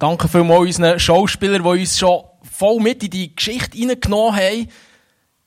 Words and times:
Danke 0.00 0.28
vielmals 0.28 0.78
unseren 0.78 1.00
Schauspielern, 1.00 1.64
die 1.64 1.80
uns 1.80 1.98
schon 1.98 2.22
voll 2.42 2.78
mit 2.80 3.02
in 3.02 3.10
die 3.10 3.34
Geschichte 3.34 3.76
hineingenommen 3.76 4.36
haben. 4.36 4.68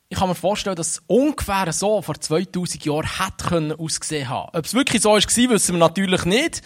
Ich 0.10 0.20
kann 0.20 0.28
mir 0.28 0.36
vorstellen, 0.36 0.76
dass 0.76 0.88
es 0.88 1.04
ungefähr 1.08 1.72
so 1.72 2.02
vor 2.02 2.20
2000 2.20 2.84
Jahren 2.84 3.08
hätte 3.18 3.80
ausgesehen 3.80 4.28
haben. 4.28 4.50
Ob 4.54 4.66
es 4.66 4.74
wirklich 4.74 5.02
so 5.04 5.12
war, 5.12 5.24
wissen 5.24 5.76
wir 5.76 5.80
natürlich 5.80 6.26
nicht. 6.26 6.64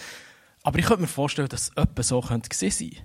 Aber 0.64 0.80
ich 0.80 0.86
könnte 0.86 1.02
mir 1.02 1.08
vorstellen, 1.08 1.48
dass 1.48 1.70
es 1.70 1.78
etwa 1.78 2.02
so 2.02 2.22
gewesen 2.22 2.72
sein. 2.72 2.98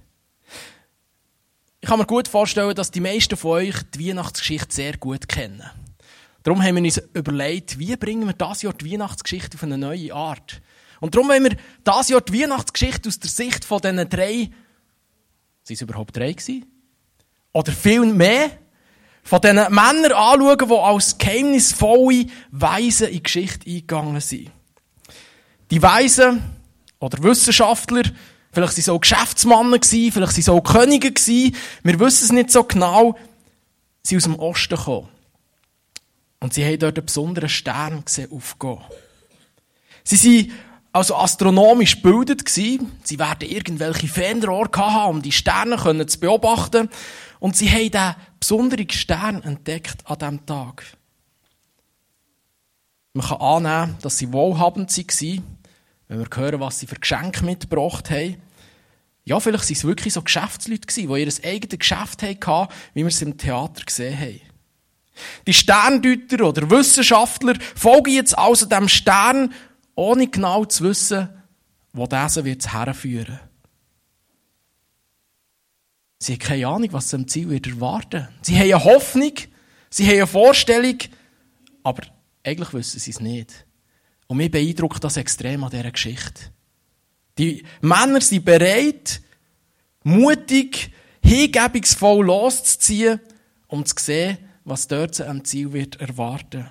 Ich 1.83 1.89
kann 1.89 1.99
mir 1.99 2.07
gut 2.07 2.27
vorstellen, 2.27 2.75
dass 2.75 2.91
die 2.91 3.01
meisten 3.01 3.37
von 3.37 3.51
euch 3.51 3.75
die 3.95 4.09
Weihnachtsgeschichte 4.09 4.75
sehr 4.75 4.97
gut 4.97 5.29
kennen. 5.29 5.63
Darum 6.43 6.63
haben 6.63 6.77
wir 6.77 6.83
uns 6.83 7.03
überlegt, 7.13 7.79
wie 7.79 7.95
bringen 7.97 8.27
wir 8.27 8.33
das 8.33 8.63
Jahr 8.63 8.73
die 8.73 8.91
Weihnachtsgeschichte 8.91 9.59
auf 9.59 9.63
eine 9.63 9.77
neue 9.77 10.15
Art. 10.15 10.63
Und 11.01 11.15
darum 11.15 11.29
wollen 11.29 11.45
wir 11.45 11.57
das 11.85 12.09
Jahr 12.09 12.23
die 12.23 12.41
Weihnachtsgeschichte 12.41 13.11
aus 13.11 13.19
der 13.19 13.29
Sicht 13.29 13.67
von 13.67 13.83
diesen 13.83 14.09
drei, 14.09 14.51
sind 15.77 15.89
es 15.89 15.89
überhaupt 15.89 16.17
drei 16.17 16.33
gewesen? 16.33 16.67
Oder 17.53 17.73
viel 17.73 18.05
mehr? 18.07 18.51
Von 19.23 19.41
diesen 19.41 19.57
Männern 19.57 20.13
anschauen, 20.13 20.69
die 20.69 20.75
als 20.75 21.19
geheimnisvolle 21.19 22.27
Weisen 22.51 23.09
in 23.09 23.15
die 23.15 23.23
Geschichte 23.23 23.69
eingegangen 23.69 24.21
sind. 24.21 24.51
Die 25.71 25.83
Weisen 25.83 26.43
oder 26.99 27.23
Wissenschaftler, 27.23 28.03
vielleicht 28.51 28.77
waren 28.77 28.83
sie 28.83 28.91
auch 28.91 29.01
Geschäftsmänner, 29.01 29.79
vielleicht 29.83 30.17
waren 30.21 30.31
sie 30.31 30.51
auch 30.51 30.61
Könige, 30.63 31.15
wir 31.15 32.01
wissen 32.01 32.25
es 32.25 32.33
nicht 32.33 32.51
so 32.51 32.65
genau, 32.65 33.17
sind 34.03 34.17
aus 34.17 34.25
dem 34.25 34.39
Osten 34.39 34.77
gekommen. 34.77 35.09
Und 36.41 36.55
sie 36.55 36.65
haben 36.65 36.79
dort 36.79 36.97
einen 36.97 37.07
besonderen 37.07 37.51
Stern 37.51 38.05
gesehen 38.05 38.33
aufgehen. 38.33 38.79
Sie 40.03 40.17
sind 40.17 40.53
also 40.93 41.17
astronomisch 41.17 42.03
gebildet 42.03 42.45
gewesen. 42.45 42.93
Sie 43.05 43.19
werden 43.19 43.49
irgendwelche 43.49 44.09
Fernrohre 44.09 44.71
haben, 44.77 45.17
um 45.17 45.23
die 45.23 45.33
Sterne 45.33 46.07
zu 46.07 46.21
beobachten. 46.21 46.89
Und 47.39 47.57
sie 47.57 47.71
haben 47.71 47.91
diesen 47.91 48.15
besonderen 48.39 48.91
Stern 48.91 49.43
entdeckt 49.43 49.99
an 50.05 50.19
diesem 50.19 50.47
Tag. 50.47 50.85
Man 53.13 53.27
kann 53.27 53.41
annehmen, 53.41 53.97
dass 54.03 54.19
sie 54.19 54.33
wohlhabend 54.33 54.97
waren, 54.97 55.45
wenn 56.09 56.19
wir 56.19 56.29
hören, 56.35 56.61
was 56.61 56.79
sie 56.79 56.87
für 56.87 56.97
Geschenke 56.97 57.45
mitgebracht 57.45 58.11
haben. 58.11 58.37
Ja, 59.25 59.39
vielleicht 59.39 59.65
waren 59.65 59.73
es 59.73 59.85
wirklich 59.85 60.15
so 60.15 60.23
Geschäftsleute, 60.23 60.87
die 60.95 61.03
ihr 61.03 61.11
eigenes 61.45 61.79
Geschäft 61.79 62.23
hatten, 62.23 62.73
wie 62.95 63.01
wir 63.01 63.09
es 63.09 63.23
im 63.23 63.37
Theater 63.37 63.85
gesehen 63.85 64.19
haben. 64.19 64.41
Die 65.47 65.53
Sterndeuter 65.53 66.47
oder 66.47 66.71
Wissenschaftler 66.71 67.55
folgen 67.75 68.13
jetzt 68.13 68.37
also 68.37 68.67
dem 68.67 68.89
Stern, 68.89 69.53
ohne 70.01 70.29
genau 70.29 70.65
zu 70.65 70.85
wissen, 70.85 71.29
wo 71.93 72.07
dieser 72.07 72.45
wird 72.45 72.73
herführen. 72.73 73.39
Sie 76.19 76.33
haben 76.33 76.39
keine 76.39 76.67
Ahnung, 76.67 76.93
was 76.93 77.11
sie 77.11 77.17
am 77.17 77.29
Ziel 77.29 77.51
wird 77.51 77.67
erwarten. 77.67 78.29
Sie 78.41 78.57
haben 78.57 78.73
eine 78.73 78.85
Hoffnung, 78.85 79.33
sie 79.91 80.07
haben 80.07 80.15
eine 80.15 80.27
Vorstellung, 80.27 80.97
aber 81.83 82.03
eigentlich 82.43 82.73
wissen 82.73 82.99
sie 82.99 83.11
es 83.11 83.21
nicht. 83.21 83.67
Und 84.27 84.39
mich 84.39 84.51
beeindruckt 84.51 85.05
das 85.05 85.19
extrem 85.19 85.65
an 85.65 85.71
dieser 85.71 85.91
Geschichte. 85.91 86.51
Die 87.37 87.63
Männer 87.83 88.23
sind 88.23 88.45
bereit, 88.47 89.21
mutig, 90.03 90.93
hingebungsvoll 91.23 92.25
loszuziehen, 92.25 93.21
um 93.67 93.85
zu 93.85 93.95
sehen, 93.99 94.39
was 94.65 94.89
dort 94.89 95.21
am 95.21 95.45
Ziel 95.45 95.75
wird 95.75 96.01
erwarten. 96.01 96.71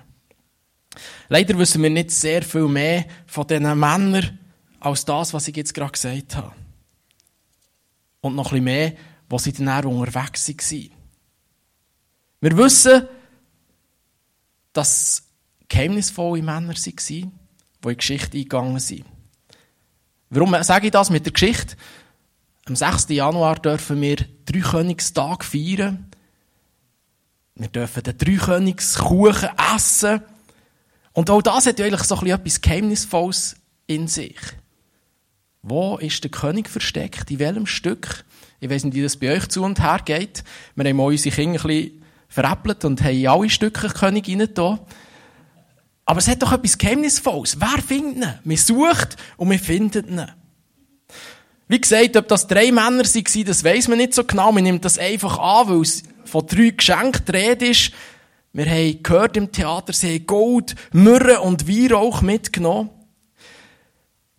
Leider 1.28 1.56
wissen 1.58 1.82
wir 1.82 1.90
nicht 1.90 2.10
sehr 2.10 2.42
viel 2.42 2.68
mehr 2.68 3.06
von 3.26 3.46
diesen 3.46 3.78
Männern 3.78 4.38
als 4.80 5.04
das, 5.04 5.32
was 5.32 5.46
ich 5.48 5.56
jetzt 5.56 5.74
gerade 5.74 5.92
gesagt 5.92 6.36
habe. 6.36 6.52
Und 8.20 8.34
noch 8.34 8.50
bisschen 8.50 8.64
mehr, 8.64 8.92
wo 9.28 9.38
sie 9.38 9.52
dann 9.52 9.84
unterwegs 9.84 10.48
waren. 10.48 10.90
Wir 12.40 12.56
wissen, 12.56 13.06
dass 14.72 15.22
geheimnisvolle 15.68 16.42
Männer 16.42 16.74
waren, 16.74 16.74
die 16.76 17.20
in 17.20 17.32
die 17.84 17.96
Geschichte 17.96 18.36
eingegangen 18.36 18.80
sind. 18.80 19.04
Warum 20.30 20.62
sage 20.62 20.86
ich 20.86 20.92
das 20.92 21.10
mit 21.10 21.24
der 21.24 21.32
Geschichte? 21.32 21.76
Am 22.66 22.76
6. 22.76 23.08
Januar 23.08 23.56
dürfen 23.56 24.00
wir 24.00 24.16
drei 24.44 24.60
Königstag 24.60 25.44
feiern. 25.44 26.10
Wir 27.54 27.68
dürfen 27.68 28.02
den 28.02 28.16
Dreikönigskuchen 28.16 29.48
essen. 29.74 30.22
Und 31.20 31.28
auch 31.28 31.42
das 31.42 31.66
hat 31.66 31.78
ja 31.78 31.84
eigentlich 31.84 32.04
so 32.04 32.14
etwas 32.24 32.62
Geheimnisvolles 32.62 33.56
in 33.86 34.08
sich. 34.08 34.38
Wo 35.60 35.98
ist 35.98 36.24
der 36.24 36.30
König 36.30 36.70
versteckt? 36.70 37.30
In 37.30 37.40
welchem 37.40 37.66
Stück? 37.66 38.24
Ich 38.58 38.70
weiß 38.70 38.84
nicht, 38.84 38.94
wie 38.94 39.02
das 39.02 39.18
bei 39.18 39.36
euch 39.36 39.46
zu 39.48 39.62
und 39.62 39.82
her 39.82 40.00
geht. 40.02 40.42
Wir 40.76 40.88
haben 40.88 40.98
unsere 40.98 41.36
Kinder 41.36 41.60
ein 41.60 41.66
bisschen 41.66 42.02
veräppelt 42.26 42.86
und 42.86 43.02
haben 43.04 43.26
alle 43.26 43.50
Stücke 43.50 43.88
König 43.90 44.30
rein 44.30 44.48
Aber 46.06 46.18
es 46.18 46.26
hat 46.26 46.40
doch 46.40 46.52
etwas 46.52 46.78
Geheimnisvolles. 46.78 47.60
Wer 47.60 47.82
findet 47.82 48.24
ihn? 48.24 48.34
Man 48.42 48.56
sucht 48.56 49.16
und 49.36 49.48
man 49.48 49.58
findet 49.58 50.08
ihn. 50.08 50.24
Wie 51.68 51.80
gesagt, 51.82 52.16
ob 52.16 52.28
das 52.28 52.46
drei 52.46 52.72
Männer 52.72 53.04
waren, 53.04 53.44
das 53.44 53.62
weiß 53.62 53.88
man 53.88 53.98
nicht 53.98 54.14
so 54.14 54.24
genau. 54.24 54.52
Man 54.52 54.64
nimmt 54.64 54.86
das 54.86 54.96
einfach 54.96 55.38
an, 55.38 55.68
weil 55.68 55.82
es 55.82 56.02
von 56.24 56.46
drei 56.46 56.70
Geschenken 56.70 57.26
die 57.26 57.32
Rede 57.32 57.66
ist. 57.66 57.92
Wir 58.52 58.66
haben 58.66 59.02
gehört 59.02 59.36
im 59.36 59.52
Theater, 59.52 59.92
sie 59.92 60.14
haben 60.14 60.26
Gold, 60.26 60.74
Myrrhe 60.92 61.40
und 61.40 61.68
Weihrauch 61.68 62.20
mitgenommen. 62.20 62.90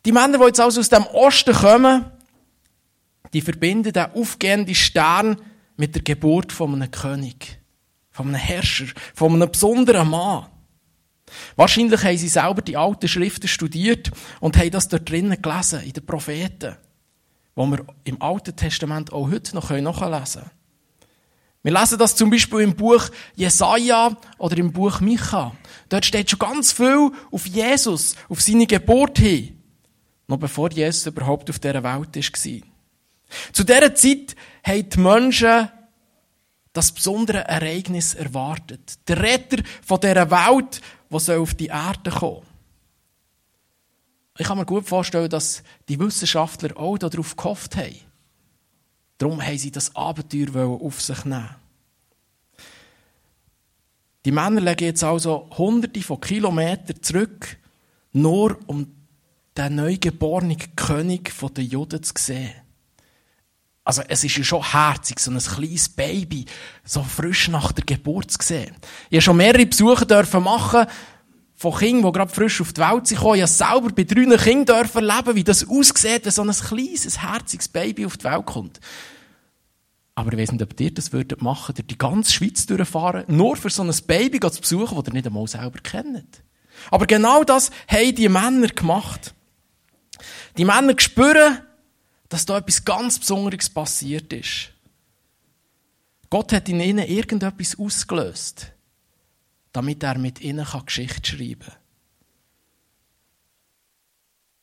Die 0.06 0.12
Männer, 0.12 0.40
die 0.40 0.46
jetzt 0.46 0.60
also 0.60 0.80
aus 0.82 0.90
dem 0.90 1.06
Osten 1.06 1.54
kommen, 1.54 2.06
die 3.34 3.42
verbinden 3.42 3.94
den 3.94 4.12
aufgehenden 4.12 4.76
Stern 4.76 5.38
mit 5.78 5.96
der 5.96 6.02
Geburt 6.02 6.52
von 6.52 6.74
einem 6.74 6.92
König, 6.92 7.60
von 8.10 8.28
einem 8.28 8.36
Herrscher, 8.36 8.88
von 9.14 9.34
einem 9.34 9.50
besonderen 9.50 10.10
Mann. 10.10 10.48
Wahrscheinlich 11.56 12.04
haben 12.04 12.18
sie 12.18 12.28
selber 12.28 12.62
die 12.62 12.76
alten 12.76 13.08
Schriften 13.08 13.48
studiert 13.48 14.12
und 14.42 14.58
haben 14.58 14.72
das 14.72 14.90
dort 14.90 15.10
drinnen 15.10 15.42
gelesen, 15.42 15.82
in 15.84 15.94
den 15.94 16.06
Propheten, 16.06 16.76
wo 17.56 17.66
wir 17.68 17.86
im 18.04 18.22
Alten 18.22 18.56
Testament 18.56 19.14
auch 19.14 19.32
heute 19.32 19.56
noch 19.56 19.70
nachlesen 19.70 20.42
können. 20.42 20.61
Wir 21.64 21.72
lesen 21.72 22.00
das 22.00 22.16
zum 22.16 22.30
Beispiel 22.30 22.62
im 22.62 22.76
Buch 22.76 23.10
Jesaja 23.36 24.18
oder 24.40 24.58
im 24.58 24.72
Buch 24.72 25.00
Micha. 25.00 25.56
Dort 25.90 26.06
steht 26.06 26.30
schon 26.30 26.40
ganz 26.40 26.72
viel 26.72 27.12
auf 27.32 27.46
Jesus, 27.46 28.16
auf 28.30 28.42
seine 28.42 28.66
Geburt 28.66 29.20
hin. 29.20 29.62
Noch 30.28 30.38
bevor 30.38 30.72
Jesus 30.72 31.06
überhaupt 31.06 31.50
auf 31.50 31.60
dieser 31.60 31.84
Welt 31.84 32.16
war. 32.16 32.72
Zu 33.54 33.64
dieser 33.64 33.96
Zeit 33.96 34.36
haben 34.64 34.90
die 34.90 35.00
Menschen 35.00 35.70
das 36.74 36.92
besondere 36.92 37.40
Ereignis 37.48 38.14
erwartet. 38.14 39.08
Der 39.08 39.22
Retter 39.22 39.62
von 39.86 40.00
dieser 40.00 40.32
Welt, 40.32 40.82
der 41.10 41.40
auf 41.40 41.54
die 41.54 41.68
Erde 41.68 42.10
kommen 42.10 42.46
Ich 44.38 44.48
kann 44.48 44.58
mir 44.58 44.66
gut 44.66 44.88
vorstellen, 44.88 45.30
dass 45.30 45.64
die 45.90 46.00
Wissenschaftler 46.00 46.78
auch 46.78 46.98
darauf 46.98 47.36
gehofft 47.36 47.76
haben. 47.76 48.11
Darum 49.22 49.40
haben 49.40 49.58
sie 49.60 49.70
das 49.70 49.96
Abenteuer 49.96 50.82
auf 50.82 51.00
sich 51.00 51.26
nehmen. 51.26 51.56
Die 54.26 54.32
Männer 54.32 54.62
legen 54.62 54.86
jetzt 54.86 55.04
also 55.04 55.48
hunderte 55.56 56.02
von 56.02 56.20
Kilometern 56.20 57.04
zurück, 57.04 57.58
nur 58.14 58.58
um 58.66 58.88
den 59.56 59.76
neugeborenen 59.76 60.58
König 60.76 61.32
der 61.56 61.64
Juden 61.64 62.02
zu 62.02 62.14
sehen. 62.18 62.52
Also, 63.84 64.02
es 64.08 64.24
ist 64.24 64.38
ja 64.38 64.44
schon 64.44 64.72
herzig, 64.72 65.20
so 65.20 65.30
ein 65.30 65.38
kleines 65.38 65.90
Baby, 65.90 66.46
so 66.84 67.04
frisch 67.04 67.48
nach 67.48 67.72
der 67.74 67.86
Geburt 67.86 68.32
zu 68.32 68.40
sehen. 68.42 68.76
Ich 69.12 69.18
habe 69.18 69.22
schon 69.22 69.38
mehrere 69.38 69.68
Besuche 69.68 70.06
dürfen 70.08 70.44
machen 70.44 70.88
von 71.62 71.76
Kindern, 71.76 72.12
die 72.12 72.18
gerade 72.18 72.34
frisch 72.34 72.60
auf 72.60 72.74
die 72.74 72.82
Welt 72.82 73.06
sind 73.06 73.20
gekommen. 73.20 73.40
Ich 73.40 73.46
selber 73.46 73.92
bei 73.92 74.04
drei 74.04 74.36
Kindern 74.36 74.90
erleben, 74.96 75.36
wie 75.36 75.44
das 75.44 75.68
aussieht, 75.70 76.26
wenn 76.26 76.32
so 76.32 76.42
ein 76.42 76.50
kleines, 76.50 77.22
herziges 77.22 77.68
Baby 77.68 78.08
auf 78.08 78.18
die 78.18 78.24
Welt 78.24 78.48
kommt. 78.48 78.80
Aber 80.16 80.34
ich 80.34 80.40
weiß 80.40 80.54
nicht, 80.54 80.64
ob 80.64 80.80
ihr 80.80 80.92
das 80.92 81.14
würdet 81.14 81.44
machen, 81.44 81.76
durch 81.76 81.86
die 81.86 82.00
ganze 82.00 82.32
Schweiz 82.34 82.66
durchfahren, 82.66 83.26
nur 83.28 83.58
für 83.58 83.70
so 83.70 83.84
ein 83.84 83.94
Baby 84.08 84.40
zu 84.40 84.60
besuchen, 84.60 84.98
das 84.98 85.08
ihr 85.08 85.14
nicht 85.14 85.28
einmal 85.28 85.48
selber 85.48 85.78
kennt. 85.84 86.42
Aber 86.90 87.06
genau 87.06 87.44
das 87.44 87.70
haben 87.88 88.16
die 88.16 88.28
Männer 88.28 88.68
gemacht. 88.70 89.36
Die 90.58 90.66
Männer 90.66 90.96
spüren, 90.98 91.60
dass 92.28 92.48
da 92.48 92.58
etwas 92.58 92.84
ganz 92.84 93.20
Besonderes 93.20 93.70
passiert 93.70 94.34
ist. 94.34 94.72
Gott 96.32 96.54
hat 96.54 96.70
in 96.70 96.80
ihnen 96.80 97.08
irgendetwas 97.08 97.78
ausgelöst, 97.78 98.72
damit 99.72 100.04
er 100.04 100.18
mit 100.18 100.42
ihnen 100.42 100.66
Geschichte 100.86 101.30
schreiben 101.30 101.60
kann. 101.60 101.76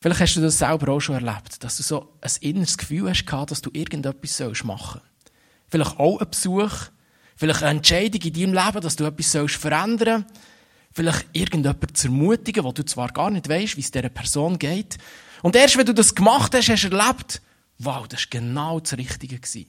Vielleicht 0.00 0.20
hast 0.20 0.36
du 0.36 0.40
das 0.40 0.58
selber 0.58 0.92
auch 0.92 1.00
schon 1.00 1.16
erlebt, 1.16 1.62
dass 1.64 1.76
du 1.76 1.82
so 1.82 2.14
ein 2.20 2.30
inneres 2.40 2.78
Gefühl 2.78 3.10
hast, 3.10 3.24
dass 3.50 3.62
du 3.62 3.70
irgendetwas 3.72 4.40
machen 4.62 5.00
sollst. 5.00 5.32
Vielleicht 5.68 5.98
auch 5.98 6.20
ein 6.20 6.30
Besuch. 6.30 6.72
Vielleicht 7.36 7.62
eine 7.62 7.78
Entscheidung 7.78 8.20
in 8.22 8.32
deinem 8.32 8.64
Leben, 8.64 8.80
dass 8.80 8.96
du 8.96 9.04
etwas 9.04 9.52
verändern 9.54 10.24
sollst. 10.26 10.40
Vielleicht 10.92 11.26
irgendjemand 11.32 11.96
zu 11.96 12.08
ermutigen, 12.08 12.64
wo 12.64 12.72
du 12.72 12.84
zwar 12.84 13.08
gar 13.08 13.30
nicht 13.30 13.48
weißt, 13.48 13.76
wie 13.76 13.80
es 13.80 13.90
dieser 13.90 14.08
Person 14.08 14.58
geht. 14.58 14.98
Und 15.42 15.54
erst 15.54 15.76
wenn 15.76 15.86
du 15.86 15.94
das 15.94 16.14
gemacht 16.14 16.54
hast, 16.54 16.68
hast 16.68 16.84
du 16.84 16.96
erlebt, 16.96 17.42
wow, 17.78 18.06
das 18.08 18.20
war 18.20 18.26
genau 18.30 18.80
das 18.80 18.96
Richtige. 18.96 19.38
Ich 19.44 19.66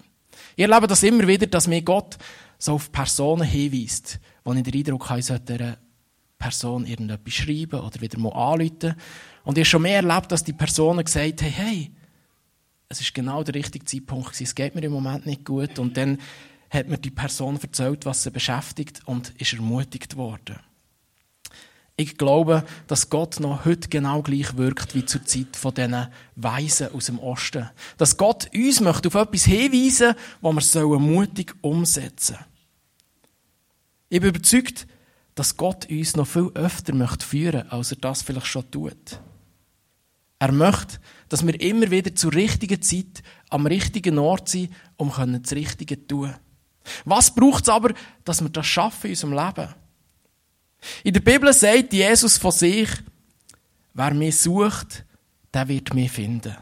erlebe 0.57 0.88
das 0.88 1.03
immer 1.03 1.27
wieder, 1.27 1.47
dass 1.47 1.68
mir 1.68 1.81
Gott 1.81 2.18
so 2.59 2.73
auf 2.73 2.91
Personen 2.91 3.47
hinweist, 3.47 4.19
wo 4.44 4.53
ich 4.53 4.63
den 4.63 4.73
Eindruck 4.73 5.09
habe, 5.09 5.19
ich 5.19 5.25
sollte 5.25 5.53
dieser 5.53 5.77
Person 6.38 6.85
irgendetwas 6.85 7.33
schreiben 7.33 7.79
oder 7.79 8.00
wieder 8.01 8.19
mal 8.19 8.33
anrufen. 8.33 8.95
Und 9.44 9.57
ich 9.57 9.61
habe 9.61 9.65
schon 9.65 9.81
mehr 9.81 10.03
erlebt, 10.03 10.31
dass 10.31 10.44
die 10.44 10.53
Personen 10.53 11.03
gesagt 11.03 11.41
haben, 11.41 11.51
hey, 11.51 11.91
es 12.89 13.01
ist 13.01 13.13
genau 13.13 13.44
der 13.44 13.56
richtige 13.56 13.85
Zeitpunkt 13.85 14.27
gewesen, 14.27 14.44
es 14.44 14.56
geht 14.56 14.75
mir 14.75 14.83
im 14.83 14.91
Moment 14.91 15.25
nicht 15.25 15.45
gut. 15.45 15.79
Und 15.79 15.95
dann 15.97 16.19
hat 16.69 16.88
mir 16.88 16.97
die 16.97 17.11
Person 17.11 17.59
erzählt, 17.61 18.06
was 18.06 18.23
sie 18.23 18.31
beschäftigt 18.31 19.01
und 19.05 19.29
ist 19.39 19.53
ermutigt 19.53 20.17
worden. 20.17 20.59
Ich 22.00 22.18
glaube, 22.18 22.63
dass 22.88 23.10
Gott 23.10 23.42
noch 23.42 23.66
heute 23.66 23.90
genau 23.90 24.22
gleich 24.22 24.56
wirkt 24.56 24.96
wie 24.96 25.04
zur 25.04 25.25
Zeit 25.25 25.57
von 25.57 25.74
diesen 25.74 26.07
Weisen 26.38 26.94
aus 26.94 27.07
dem 27.07 27.19
Osten. 27.19 27.69
Dass 27.98 28.16
Gott 28.16 28.50
uns 28.56 28.80
möchte 28.80 29.10
auf 29.10 29.16
etwas 29.16 29.44
hinweisen, 29.44 30.16
was 30.40 30.75
wir 30.75 30.98
mutig 30.98 31.54
umsetzen 31.60 32.36
sollen. 32.36 32.46
Ich 34.07 34.22
bin 34.22 34.30
überzeugt, 34.30 34.88
dass 35.36 35.57
Gott 35.57 35.90
uns 35.90 36.16
noch 36.16 36.25
viel 36.25 36.50
öfter 36.54 36.96
möchte 36.96 37.25
führen, 37.25 37.69
als 37.69 37.92
er 37.92 37.98
das 37.98 38.22
vielleicht 38.22 38.48
schon 38.48 38.72
tut. 38.72 39.19
Er 40.40 40.54
möchte, 40.54 41.01
dass 41.28 41.46
wir 41.46 41.60
immer 41.60 41.92
wieder 41.92 42.16
zur 42.16 42.34
richtigen 42.34 42.81
Zeit 42.81 43.24
am 43.50 43.66
richtigen 43.66 44.19
Ort 44.19 44.48
sind, 44.48 44.72
um 44.96 45.12
das 45.12 45.51
Richtige 45.51 46.00
zu 46.00 46.07
tun. 46.07 46.36
Was 47.04 47.36
braucht 47.36 47.63
es 47.63 47.69
aber, 47.69 47.94
dass 48.24 48.42
wir 48.42 48.48
das 48.48 48.68
schaffen 48.68 49.07
in 49.07 49.12
unserem 49.12 49.34
Leben? 49.34 49.75
In 51.03 51.13
der 51.13 51.21
Bibel 51.21 51.51
sagt 51.53 51.93
Jesus 51.93 52.37
von 52.37 52.51
sich, 52.51 52.89
wer 53.93 54.13
mich 54.13 54.39
sucht, 54.39 55.05
der 55.53 55.67
wird 55.67 55.93
mich 55.93 56.11
finden. 56.11 56.55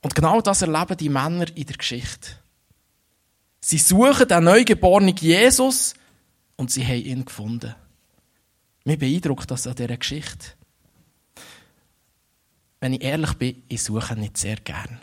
Und 0.00 0.14
genau 0.14 0.40
das 0.40 0.62
erleben 0.62 0.96
die 0.96 1.08
Männer 1.08 1.46
in 1.54 1.66
der 1.66 1.76
Geschichte. 1.76 2.30
Sie 3.60 3.78
suchen 3.78 4.26
den 4.26 4.44
neugeborenen 4.44 5.16
Jesus 5.16 5.94
und 6.56 6.70
sie 6.70 6.84
haben 6.84 7.04
ihn 7.04 7.24
gefunden. 7.24 7.74
Mir 8.84 8.98
beeindruckt 8.98 9.50
das 9.50 9.66
an 9.66 9.76
dieser 9.76 9.96
Geschichte. 9.96 10.54
Wenn 12.80 12.94
ich 12.94 13.02
ehrlich 13.02 13.34
bin, 13.34 13.62
ich 13.68 13.82
suche 13.82 14.16
nicht 14.16 14.36
sehr 14.36 14.56
gern. 14.56 15.00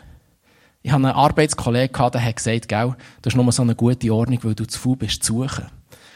Ich 0.82 0.90
habe 0.90 1.06
einen 1.06 1.16
Arbeitskollegen, 1.16 2.10
der 2.10 2.22
hat 2.22 2.36
gesagt, 2.36 2.68
gell, 2.68 2.94
das 3.22 3.32
ist 3.32 3.36
nur 3.36 3.50
so 3.52 3.62
eine 3.62 3.74
gute 3.74 4.12
Ordnung, 4.12 4.38
weil 4.42 4.54
du 4.54 4.66
zu 4.66 4.78
faul 4.78 4.96
bist 4.96 5.24
zu 5.24 5.42
suchen. 5.42 5.66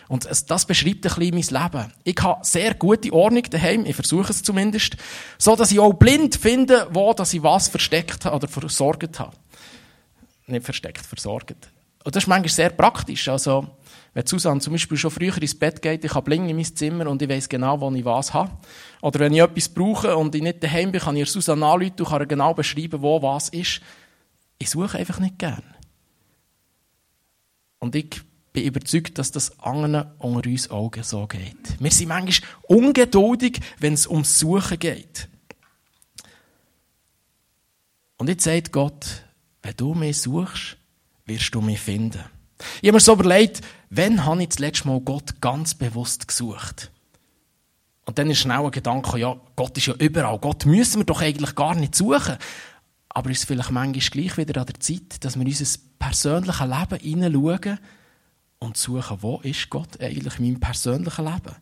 Und 0.08 0.28
das 0.48 0.66
beschreibt 0.66 1.06
ein 1.06 1.32
bisschen 1.32 1.60
mein 1.60 1.62
Leben. 1.62 1.92
Ich 2.04 2.16
habe 2.20 2.44
sehr 2.44 2.74
gute 2.74 3.12
Ordnung 3.12 3.42
daheim, 3.44 3.86
ich 3.86 3.94
versuche 3.94 4.30
es 4.30 4.42
zumindest, 4.42 4.96
so 5.38 5.56
dass 5.56 5.72
ich 5.72 5.78
auch 5.78 5.94
blind 5.94 6.36
finde, 6.36 6.88
wo 6.90 7.12
dass 7.14 7.32
ich 7.32 7.42
was 7.42 7.68
versteckt 7.68 8.24
habe 8.24 8.36
oder 8.36 8.48
versorgt 8.48 9.18
habe. 9.18 9.34
Nicht 10.46 10.64
versteckt, 10.64 11.06
versorgt. 11.06 11.56
Und 12.04 12.14
das 12.14 12.24
ist 12.24 12.26
manchmal 12.26 12.50
sehr 12.50 12.70
praktisch. 12.70 13.28
Also, 13.28 13.66
wenn 14.12 14.26
Susanne 14.26 14.60
zum 14.60 14.74
Beispiel 14.74 14.98
schon 14.98 15.10
früher 15.10 15.40
ins 15.40 15.58
Bett 15.58 15.80
geht, 15.80 16.04
ich 16.04 16.14
habe 16.14 16.24
Bling 16.24 16.48
in 16.50 16.56
mein 16.56 16.64
Zimmer 16.64 17.08
und 17.08 17.22
ich 17.22 17.28
weiß 17.28 17.48
genau, 17.48 17.80
wo 17.80 17.90
ich 17.92 18.04
was 18.04 18.34
habe. 18.34 18.50
Oder 19.00 19.20
wenn 19.20 19.32
ich 19.32 19.40
etwas 19.40 19.70
brauche 19.70 20.14
und 20.16 20.34
ich 20.34 20.42
nicht 20.42 20.62
daheim 20.62 20.92
bin, 20.92 21.00
kann 21.00 21.16
ich 21.16 21.30
Susanne 21.30 21.64
anrufen 21.64 21.94
und 21.98 22.08
kann 22.08 22.28
genau 22.28 22.52
beschreiben, 22.52 23.00
wo 23.00 23.22
was 23.22 23.48
ist. 23.48 23.80
Ich 24.58 24.68
suche 24.68 24.98
einfach 24.98 25.18
nicht 25.18 25.38
gern. 25.38 25.64
Und 27.78 27.94
ich 27.94 28.20
bin 28.54 28.64
überzeugt, 28.64 29.18
dass 29.18 29.32
das 29.32 29.58
anderen 29.58 30.06
unter 30.18 30.48
uns 30.48 30.70
Augen 30.70 31.02
so 31.02 31.26
geht. 31.26 31.76
Wir 31.80 31.90
sind 31.90 32.08
manchmal 32.08 32.48
ungeduldig, 32.68 33.60
wenn 33.80 33.94
es 33.94 34.06
ums 34.06 34.38
Suchen 34.38 34.78
geht. 34.78 35.28
Und 38.16 38.28
jetzt 38.28 38.44
sagt 38.44 38.70
Gott, 38.72 39.24
wenn 39.62 39.76
du 39.76 39.94
mich 39.94 40.22
suchst, 40.22 40.76
wirst 41.26 41.52
du 41.54 41.60
mich 41.60 41.80
finden. 41.80 42.22
Ich 42.80 42.88
habe 42.88 42.92
mir 42.92 43.00
so 43.00 43.14
überlegt, 43.14 43.60
wann 43.90 44.24
habe 44.24 44.42
ich 44.42 44.50
das 44.50 44.60
letzte 44.60 44.86
Mal 44.86 45.00
Gott 45.00 45.40
ganz 45.40 45.74
bewusst 45.74 46.28
gesucht? 46.28 46.92
Und 48.06 48.18
dann 48.18 48.30
ist 48.30 48.38
schnell 48.38 48.64
ein 48.64 48.70
Gedanke, 48.70 49.18
ja, 49.18 49.36
Gott 49.56 49.76
ist 49.76 49.86
ja 49.86 49.94
überall. 49.94 50.38
Gott 50.38 50.64
müssen 50.64 51.00
wir 51.00 51.06
doch 51.06 51.22
eigentlich 51.22 51.56
gar 51.56 51.74
nicht 51.74 51.96
suchen. 51.96 52.36
Aber 53.08 53.30
ist 53.30 53.38
es 53.38 53.44
vielleicht 53.46 53.72
manchmal 53.72 54.22
gleich 54.22 54.36
wieder 54.36 54.60
an 54.60 54.66
der 54.66 54.78
Zeit, 54.78 55.24
dass 55.24 55.34
wir 55.34 55.42
in 55.42 55.48
unser 55.48 55.80
persönliches 55.98 56.60
Leben 56.60 57.00
hineinschauen 57.00 57.78
und 58.64 58.76
suchen, 58.76 59.18
wo 59.20 59.40
ist 59.42 59.70
Gott 59.70 60.00
eigentlich 60.00 60.38
in 60.38 60.46
meinem 60.46 60.60
persönlichen 60.60 61.24
Leben? 61.24 61.56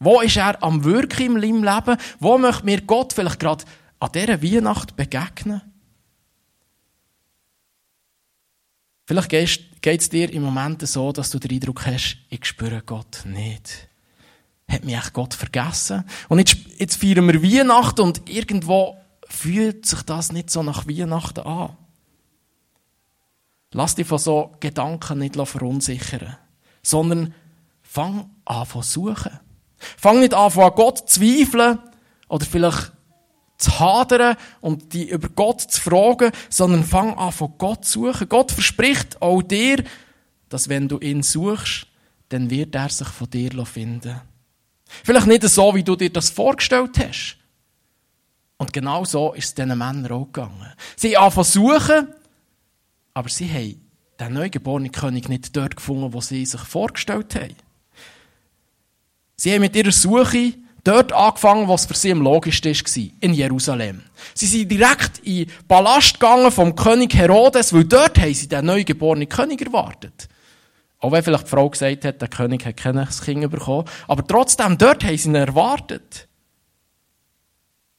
Wo 0.00 0.20
ist 0.20 0.36
er 0.36 0.62
am 0.62 0.84
Wirken 0.84 1.34
meinem 1.34 1.62
Leben? 1.62 1.96
Wo 2.18 2.36
möchte 2.38 2.64
mir 2.64 2.80
Gott 2.80 3.12
vielleicht 3.12 3.40
gerade 3.40 3.64
an 4.00 4.10
dieser 4.12 4.42
Weihnacht 4.42 4.96
begegnen? 4.96 5.62
Vielleicht 9.06 9.30
geht 9.30 10.00
es 10.00 10.08
dir 10.08 10.32
im 10.32 10.42
Moment 10.42 10.86
so, 10.86 11.12
dass 11.12 11.30
du 11.30 11.38
den 11.38 11.52
Eindruck 11.52 11.86
hast, 11.86 12.16
ich 12.30 12.44
spüre 12.46 12.82
Gott 12.82 13.22
nicht. 13.24 13.88
Hat 14.66 14.84
mich 14.84 14.96
echt 14.96 15.12
Gott 15.12 15.34
vergessen? 15.34 16.04
Und 16.28 16.38
jetzt, 16.38 16.56
jetzt 16.78 16.96
feiern 16.96 17.26
wir 17.26 17.42
Weihnachten 17.42 18.00
und 18.00 18.28
irgendwo 18.28 18.96
fühlt 19.28 19.84
sich 19.84 20.02
das 20.02 20.32
nicht 20.32 20.50
so 20.50 20.62
nach 20.62 20.86
Weihnachten 20.86 21.40
an. 21.40 21.76
Lass 23.74 23.96
dich 23.96 24.06
von 24.06 24.18
so 24.18 24.52
Gedanken 24.60 25.18
nicht 25.18 25.36
verunsichern, 25.36 26.36
sondern 26.82 27.34
fang 27.82 28.30
an 28.44 28.66
zu 28.68 28.82
suchen. 28.82 29.40
Fang 29.76 30.20
nicht 30.20 30.32
an, 30.32 30.52
an 30.52 30.72
Gott 30.74 31.10
zu 31.10 31.20
zweifeln 31.20 31.80
oder 32.28 32.46
vielleicht 32.46 32.92
zu 33.58 33.78
hadern 33.78 34.36
und 34.60 34.92
die 34.92 35.10
über 35.10 35.28
Gott 35.28 35.60
zu 35.60 35.80
fragen, 35.80 36.30
sondern 36.48 36.84
fang 36.84 37.14
an, 37.18 37.32
von 37.32 37.54
Gott 37.58 37.84
zu 37.84 38.12
suchen. 38.12 38.28
Gott 38.28 38.52
verspricht 38.52 39.20
auch 39.20 39.42
dir, 39.42 39.82
dass 40.48 40.68
wenn 40.68 40.86
du 40.86 41.00
ihn 41.00 41.24
suchst, 41.24 41.88
dann 42.28 42.50
wird 42.50 42.76
er 42.76 42.88
sich 42.88 43.08
von 43.08 43.28
dir 43.28 43.66
finden. 43.66 44.20
Vielleicht 45.02 45.26
nicht 45.26 45.42
so, 45.42 45.74
wie 45.74 45.82
du 45.82 45.96
dir 45.96 46.12
das 46.12 46.30
vorgestellt 46.30 46.96
hast. 46.98 47.38
Und 48.56 48.72
genau 48.72 49.04
so 49.04 49.32
ist 49.32 49.46
es 49.46 49.54
diesen 49.54 49.76
Männern 49.76 50.12
auch 50.12 50.26
gegangen. 50.26 50.72
Sie 50.94 51.16
haben 51.16 51.42
suchen, 51.42 52.08
aber 53.14 53.28
sie 53.28 53.48
haben 53.48 53.80
den 54.20 54.32
neugeborenen 54.32 54.92
König 54.92 55.28
nicht 55.28 55.56
dort 55.56 55.76
gefunden, 55.76 56.12
wo 56.12 56.20
sie 56.20 56.44
sich 56.44 56.60
vorgestellt 56.60 57.34
haben. 57.34 57.56
Sie 59.36 59.52
haben 59.52 59.60
mit 59.60 59.74
ihrer 59.74 59.92
Suche 59.92 60.54
dort 60.84 61.12
angefangen, 61.12 61.68
was 61.68 61.86
für 61.86 61.94
sie 61.94 62.12
am 62.12 62.20
logischsten 62.20 62.72
war, 62.74 63.12
in 63.20 63.34
Jerusalem. 63.34 64.02
Sie 64.34 64.46
sind 64.46 64.70
direkt 64.70 65.18
in 65.20 65.46
den 65.46 65.50
Palast 65.66 66.14
gegangen 66.20 66.52
vom 66.52 66.76
König 66.76 67.14
Herodes, 67.14 67.72
weil 67.72 67.84
dort 67.84 68.18
haben 68.18 68.34
sie 68.34 68.48
den 68.48 68.66
neugeborenen 68.66 69.28
König 69.28 69.62
erwartet. 69.62 70.28
Auch 71.00 71.12
wenn 71.12 71.22
vielleicht 71.22 71.44
die 71.44 71.50
Frau 71.50 71.68
gesagt 71.68 72.04
hat, 72.04 72.22
der 72.22 72.28
König 72.28 72.64
hat 72.64 72.76
kein 72.76 73.06
Kind 73.06 73.50
bekommen. 73.50 73.88
Aber 74.08 74.26
trotzdem, 74.26 74.78
dort 74.78 75.04
haben 75.04 75.18
sie 75.18 75.28
ihn 75.28 75.34
erwartet. 75.34 76.28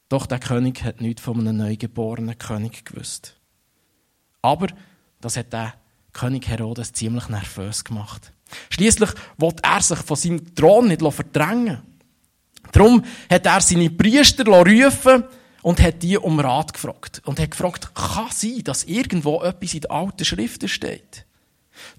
Doch 0.08 0.26
der 0.26 0.38
König 0.38 0.82
hat 0.82 1.00
nichts 1.00 1.22
von 1.22 1.38
einem 1.40 1.56
neugeborenen 1.56 2.38
König 2.38 2.84
gewusst. 2.84 3.36
Aber 4.42 4.68
das 5.20 5.36
hat 5.36 5.52
der 5.52 5.74
König 6.12 6.48
Herodes 6.48 6.92
ziemlich 6.92 7.28
nervös 7.28 7.84
gemacht. 7.84 8.32
Schließlich 8.70 9.10
wollte 9.36 9.62
er 9.64 9.82
sich 9.82 9.98
von 9.98 10.16
seinem 10.16 10.54
Thron 10.54 10.88
nicht 10.88 11.02
verdrängen. 11.02 11.82
Darum 12.72 13.04
hat 13.30 13.46
er 13.46 13.60
seine 13.60 13.90
Priester 13.90 14.46
rufen 14.46 15.24
und 15.62 15.80
hat 15.80 16.02
die 16.02 16.16
um 16.16 16.38
Rat 16.40 16.72
gefragt. 16.72 17.22
Und 17.24 17.40
hat 17.40 17.50
gefragt, 17.50 17.94
kann 17.94 18.30
sein, 18.30 18.62
dass 18.64 18.84
irgendwo 18.84 19.42
etwas 19.42 19.74
in 19.74 19.80
den 19.80 19.90
alten 19.90 20.24
Schriften 20.24 20.68
steht? 20.68 21.26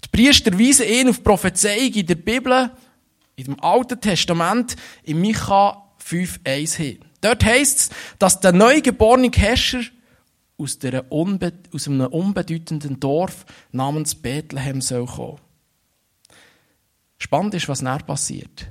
Die 0.04 0.08
Priester 0.10 0.58
weisen 0.58 0.86
ihn 0.86 1.08
auf 1.08 1.22
Prophezeiung 1.22 1.92
in 1.92 2.06
der 2.06 2.14
Bibel, 2.16 2.70
in 3.36 3.44
dem 3.44 3.60
Alten 3.60 4.00
Testament, 4.00 4.74
in 5.04 5.20
Micha 5.20 5.84
5,1 6.04 6.76
hin. 6.76 6.98
Dort 7.20 7.44
heisst 7.44 7.78
es, 7.78 7.90
dass 8.18 8.40
der 8.40 8.52
neugeborene 8.52 9.30
Herrscher 9.34 9.82
aus, 10.58 10.78
Unbe 11.08 11.52
aus 11.72 11.86
einem 11.86 12.06
unbedeutenden 12.06 13.00
Dorf 13.00 13.46
namens 13.72 14.14
Bethlehem 14.14 14.80
soll 14.80 15.06
kommen. 15.06 15.38
Spannend 17.18 17.54
ist, 17.54 17.68
was 17.68 17.82
näher 17.82 17.98
passiert. 17.98 18.68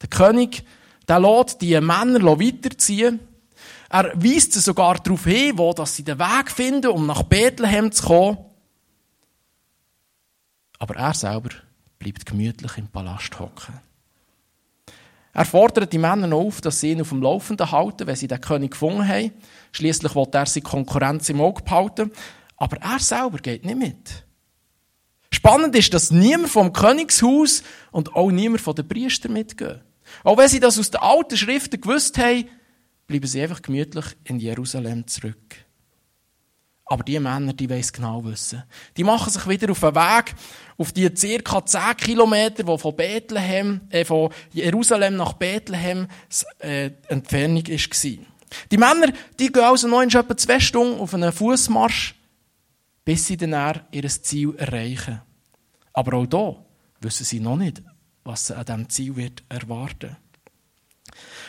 Der 0.00 0.08
König, 0.08 0.64
der 1.08 1.20
lässt 1.20 1.60
die 1.60 1.80
Männer 1.80 2.22
weiterziehen. 2.24 3.20
Er 3.90 4.12
weist 4.14 4.52
sie 4.52 4.60
sogar 4.60 4.96
darauf 4.96 5.24
hin, 5.24 5.56
wo 5.56 5.72
dass 5.72 5.96
sie 5.96 6.04
den 6.04 6.18
Weg 6.18 6.50
finden, 6.50 6.90
um 6.90 7.06
nach 7.06 7.22
Bethlehem 7.24 7.92
zu 7.92 8.06
kommen. 8.06 8.38
Aber 10.78 10.96
er 10.96 11.14
selber 11.14 11.50
bleibt 11.98 12.26
gemütlich 12.26 12.76
im 12.78 12.88
Palast 12.88 13.38
hocken. 13.38 13.80
Er 15.34 15.44
fordert 15.44 15.92
die 15.92 15.98
Männer 15.98 16.34
auf, 16.34 16.60
dass 16.60 16.80
sie 16.80 16.92
ihn 16.92 17.00
auf 17.00 17.08
dem 17.08 17.20
Laufenden 17.20 17.70
halten, 17.70 18.06
wenn 18.06 18.14
sie 18.14 18.28
den 18.28 18.40
König 18.40 18.70
gefunden 18.70 19.06
haben. 19.06 19.32
Schließlich 19.72 20.14
will 20.14 20.28
er 20.30 20.46
seine 20.46 20.62
Konkurrenz 20.62 21.28
im 21.28 21.40
Auge 21.40 21.62
behalten. 21.62 22.12
Aber 22.56 22.76
er 22.76 23.00
selber 23.00 23.38
geht 23.38 23.64
nicht 23.64 23.76
mit. 23.76 24.24
Spannend 25.32 25.74
ist, 25.74 25.92
dass 25.92 26.12
niemand 26.12 26.50
vom 26.50 26.72
Königshaus 26.72 27.64
und 27.90 28.14
auch 28.14 28.30
niemand 28.30 28.60
von 28.60 28.76
den 28.76 28.86
Priestern 28.86 29.32
mitgehen. 29.32 29.80
Auch 30.22 30.38
wenn 30.38 30.48
sie 30.48 30.60
das 30.60 30.78
aus 30.78 30.92
den 30.92 31.00
alten 31.00 31.36
Schriften 31.36 31.80
gewusst 31.80 32.16
haben, 32.16 32.48
bleiben 33.08 33.26
sie 33.26 33.42
einfach 33.42 33.60
gemütlich 33.60 34.04
in 34.22 34.38
Jerusalem 34.38 35.06
zurück. 35.08 35.63
Aber 36.86 37.02
die 37.02 37.18
Männer, 37.18 37.54
die 37.54 37.70
wollen 37.70 37.86
genau 37.92 38.24
wissen. 38.24 38.62
Die 38.96 39.04
machen 39.04 39.32
sich 39.32 39.48
wieder 39.48 39.70
auf 39.70 39.80
den 39.80 39.94
Weg, 39.94 40.34
auf 40.76 40.92
die 40.92 41.10
circa 41.16 41.64
10 41.64 41.96
Kilometer, 41.96 42.62
die 42.62 42.78
von 42.78 42.94
Bethlehem, 42.96 43.80
äh, 43.88 44.04
von 44.04 44.30
Jerusalem 44.52 45.16
nach 45.16 45.32
Bethlehem, 45.34 46.06
äh, 46.58 46.90
Entfernung 47.08 47.66
war. 47.66 48.26
Die 48.70 48.76
Männer, 48.76 49.12
die 49.38 49.50
gehen 49.50 49.64
also 49.64 49.88
noch 49.88 50.02
in 50.02 50.10
etwa 50.10 50.36
zwei 50.36 50.60
Stunden 50.60 51.00
auf 51.00 51.14
einen 51.14 51.32
Fußmarsch, 51.32 52.14
bis 53.04 53.26
sie 53.26 53.36
dann 53.36 53.80
ihr 53.90 54.08
Ziel 54.08 54.54
erreichen. 54.56 55.22
Aber 55.92 56.18
auch 56.18 56.26
da 56.26 56.56
wissen 57.00 57.24
sie 57.24 57.40
noch 57.40 57.56
nicht, 57.56 57.82
was 58.24 58.46
sie 58.46 58.56
an 58.56 58.64
diesem 58.64 58.88
Ziel 58.90 59.16
wird 59.16 59.42
erwarten. 59.48 60.16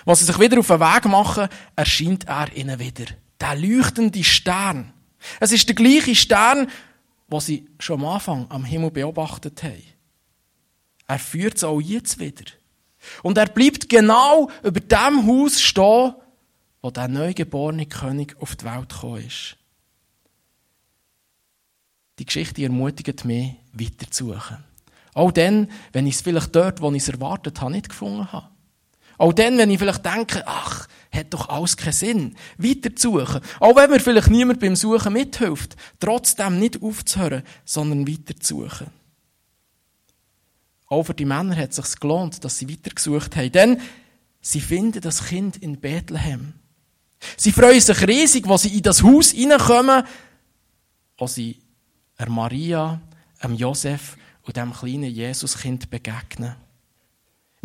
Als 0.05 0.19
sie 0.19 0.25
sich 0.25 0.39
wieder 0.39 0.59
auf 0.59 0.67
den 0.67 0.79
Weg 0.79 1.05
machen, 1.05 1.49
erscheint 1.75 2.27
er 2.27 2.55
ihnen 2.55 2.79
wieder. 2.79 3.05
Der 3.39 3.55
leuchtende 3.55 4.23
Stern. 4.23 4.93
Es 5.39 5.51
ist 5.51 5.67
der 5.67 5.75
gleiche 5.75 6.15
Stern, 6.15 6.67
den 7.31 7.39
sie 7.39 7.67
schon 7.79 8.01
am 8.01 8.07
Anfang 8.07 8.45
am 8.49 8.65
Himmel 8.65 8.91
beobachtet 8.91 9.63
haben. 9.63 9.83
Er 11.07 11.19
führt 11.19 11.59
sie 11.59 11.67
auch 11.67 11.81
jetzt 11.81 12.19
wieder. 12.19 12.45
Und 13.21 13.37
er 13.37 13.47
bleibt 13.47 13.89
genau 13.89 14.49
über 14.63 14.79
dem 14.79 15.27
Haus 15.27 15.61
stehen, 15.61 16.13
wo 16.81 16.91
der 16.91 17.07
neugeborene 17.07 17.85
König 17.85 18.35
auf 18.39 18.55
die 18.55 18.65
Welt 18.65 18.89
gekommen 18.89 19.25
ist. 19.25 19.57
Die 22.19 22.25
Geschichte 22.25 22.63
ermutigt 22.63 23.25
mich, 23.25 23.53
weiterzusuchen. 23.73 24.63
Auch 25.13 25.31
dann, 25.31 25.69
wenn 25.93 26.07
ich 26.07 26.15
es 26.15 26.21
vielleicht 26.21 26.55
dort, 26.55 26.81
wo 26.81 26.91
ich 26.91 27.03
es 27.03 27.09
erwartet 27.09 27.61
habe, 27.61 27.71
nicht 27.71 27.89
gefunden 27.89 28.31
habe. 28.31 28.49
Auch 29.17 29.33
dann, 29.33 29.57
wenn 29.57 29.71
ich 29.71 29.79
vielleicht 29.79 30.05
denke, 30.05 30.43
ach, 30.45 30.87
hat 31.15 31.33
doch 31.33 31.49
alles 31.49 31.77
keinen 31.77 31.93
Sinn, 31.93 32.35
weiterzusuchen. 32.57 33.41
Auch 33.59 33.75
wenn 33.75 33.89
mir 33.89 33.99
vielleicht 33.99 34.29
niemand 34.29 34.59
beim 34.59 34.75
Suchen 34.75 35.13
mithilft, 35.13 35.75
trotzdem 35.99 36.59
nicht 36.59 36.81
aufzuhören, 36.81 37.43
sondern 37.63 38.07
weiterzusuchen. 38.07 38.87
Auch 40.87 41.03
für 41.03 41.13
die 41.13 41.25
Männer 41.25 41.55
hat 41.55 41.71
es 41.71 41.77
sich 41.77 41.99
gelohnt, 41.99 42.43
dass 42.43 42.59
sie 42.59 42.69
weitergesucht 42.69 43.35
haben, 43.35 43.51
denn 43.51 43.81
sie 44.41 44.61
finden 44.61 45.01
das 45.01 45.25
Kind 45.25 45.57
in 45.57 45.79
Bethlehem. 45.79 46.53
Sie 47.37 47.51
freuen 47.51 47.81
sich 47.81 48.07
riesig, 48.07 48.47
wo 48.47 48.57
sie 48.57 48.75
in 48.75 48.83
das 48.83 49.01
Haus 49.01 49.31
hineinkommen, 49.31 50.03
wo 51.17 51.27
sie 51.27 51.59
Maria, 52.27 53.01
Josef 53.49 54.17
und 54.43 54.55
dem 54.55 54.73
kleinen 54.73 55.11
Jesuskind 55.11 55.89
begegnen. 55.89 56.55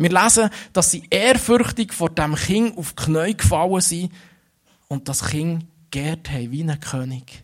Wir 0.01 0.09
lesen, 0.09 0.49
dass 0.73 0.91
sie 0.91 1.03
ehrfürchtig 1.09 1.93
vor 1.93 2.09
dem 2.09 2.35
Kind 2.35 2.77
auf 2.77 2.93
die 2.93 3.03
Knie 3.03 3.37
gefallen 3.37 3.81
sind 3.81 4.11
und 4.87 5.07
das 5.07 5.27
Kind 5.27 5.65
geehrt 5.91 6.31
haben 6.31 6.51
wie 6.51 6.63
ein 6.63 6.79
König. 6.79 7.43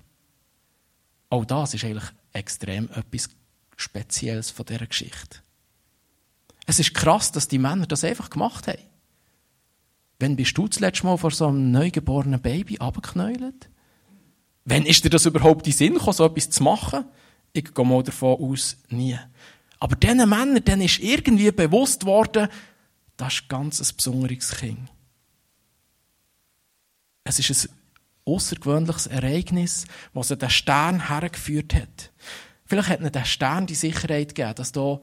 Auch 1.30 1.46
das 1.46 1.74
ist 1.74 1.84
eigentlich 1.84 2.10
extrem 2.34 2.90
etwas 2.96 3.30
Spezielles 3.76 4.50
von 4.50 4.66
dieser 4.66 4.88
Geschichte. 4.88 5.40
Es 6.66 6.80
ist 6.80 6.94
krass, 6.94 7.32
dass 7.32 7.48
die 7.48 7.60
Männer 7.60 7.86
das 7.86 8.04
einfach 8.04 8.30
gemacht 8.30 8.68
haben. 8.68 8.82
Wann 10.20 10.36
bist 10.36 10.58
du 10.58 10.68
das 10.68 10.80
letzte 10.80 11.06
Mal 11.06 11.18
vor 11.18 11.32
so 11.32 11.48
einem 11.48 11.72
neugeborenen 11.72 12.42
Baby 12.42 12.80
abgeknäult? 12.80 13.70
Wann 14.66 14.86
ist 14.86 15.06
dir 15.06 15.10
das 15.10 15.26
überhaupt 15.28 15.68
in 15.68 15.74
Sinn 15.74 15.94
gekommen, 15.94 16.14
so 16.14 16.26
etwas 16.26 16.50
zu 16.50 16.64
machen? 16.64 17.06
Ich 17.54 17.74
gehe 17.74 17.86
mal 17.86 18.04
davon 18.04 18.40
aus, 18.40 18.78
nie. 18.90 19.18
Aber 19.80 19.96
diesen 19.96 20.30
Männern, 20.30 20.64
denen 20.64 20.82
ist 20.82 21.00
irgendwie 21.00 21.52
bewusst 21.52 22.06
worden, 22.06 22.48
das 23.16 23.34
ist 23.36 23.50
ganz 23.50 23.80
ein 23.80 23.96
besonderes 23.96 24.52
Kind. 24.52 24.90
Es 27.24 27.40
ist 27.40 27.68
ein 27.68 27.76
außergewöhnliches 28.26 29.08
Ereignis, 29.08 29.86
das 30.14 30.28
sie 30.30 30.38
den 30.38 30.50
Stern 30.50 31.08
hergeführt 31.10 31.74
hat. 31.74 32.12
Vielleicht 32.66 32.90
hat 32.90 33.00
ihnen 33.00 33.12
der 33.12 33.26
Stern 33.26 33.68
die 33.68 33.76
Sicherheit 33.76 34.36
gegeben, 34.36 34.56
dass 34.56 34.72
da 34.72 35.00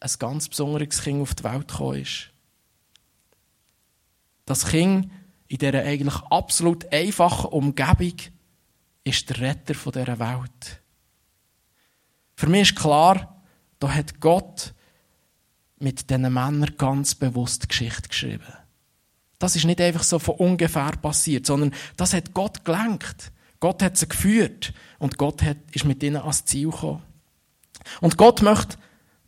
ein 0.00 0.10
ganz 0.18 0.48
besonderes 0.48 1.02
Kind 1.02 1.22
auf 1.22 1.34
die 1.34 1.44
Welt 1.44 1.68
gekommen 1.68 2.00
ist. 2.00 2.30
Das 4.44 4.66
Kind 4.66 5.10
in 5.48 5.58
dieser 5.58 5.84
eigentlich 5.84 6.16
absolut 6.30 6.92
einfachen 6.92 7.50
Umgebung 7.50 8.14
ist 9.04 9.30
der 9.30 9.40
Retter 9.40 9.74
dieser 9.74 10.18
Welt. 10.18 10.82
Für 12.34 12.48
mich 12.48 12.70
ist 12.70 12.76
klar, 12.76 13.31
da 13.82 13.92
hat 13.92 14.20
Gott 14.20 14.74
mit 15.80 16.08
diesen 16.08 16.22
Männern 16.32 16.70
ganz 16.78 17.16
bewusst 17.16 17.68
Geschichte 17.68 18.08
geschrieben. 18.08 18.52
Das 19.40 19.56
ist 19.56 19.64
nicht 19.64 19.80
einfach 19.80 20.04
so 20.04 20.20
von 20.20 20.36
ungefähr 20.36 20.92
passiert, 20.92 21.46
sondern 21.46 21.74
das 21.96 22.14
hat 22.14 22.32
Gott 22.32 22.64
gelenkt. 22.64 23.32
Gott 23.58 23.82
hat 23.82 23.96
sie 23.96 24.06
geführt 24.06 24.72
und 25.00 25.18
Gott 25.18 25.42
hat, 25.42 25.56
ist 25.72 25.84
mit 25.84 26.00
ihnen 26.04 26.18
ans 26.18 26.44
Ziel 26.44 26.70
gekommen. 26.70 27.02
Und 28.00 28.16
Gott 28.16 28.40
möchte 28.42 28.76